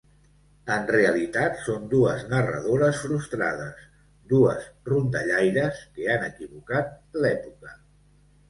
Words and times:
En 0.75 0.85
realitat 0.91 1.59
són 1.65 1.83
dues 1.91 2.23
narradores 2.31 3.03
frustrades, 3.03 3.83
dues 4.33 4.67
rondallaires 4.93 5.85
que 5.99 6.09
han 6.17 6.27
equivocat 6.33 6.93
l'època. 7.23 7.79